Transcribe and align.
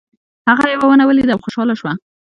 هغه 0.49 0.65
یوه 0.73 0.85
ونه 0.87 1.03
ولیده 1.05 1.33
او 1.33 1.43
خوشحاله 1.43 1.73
شو. 1.79 1.87